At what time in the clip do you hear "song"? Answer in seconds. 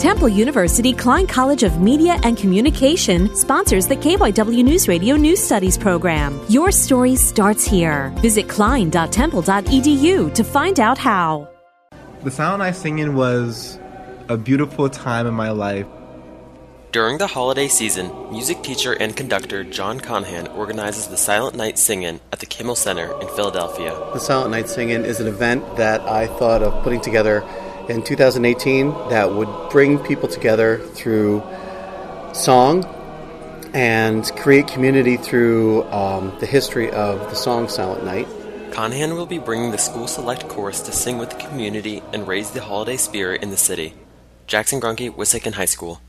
32.32-32.84, 37.34-37.68